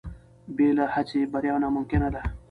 بې 0.55 0.67
له 0.77 0.85
هڅې 0.93 1.21
بریا 1.31 1.55
ناممکنه 1.63 2.07
ده. 2.13 2.21